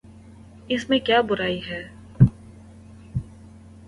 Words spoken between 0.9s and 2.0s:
کیا برائی ہے؟